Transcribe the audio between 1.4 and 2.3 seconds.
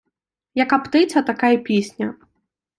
й пісня.